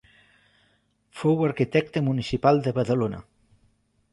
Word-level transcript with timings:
Fou 1.19 1.45
arquitecte 1.49 2.03
municipal 2.07 2.63
de 2.69 2.75
Badalona. 2.79 3.21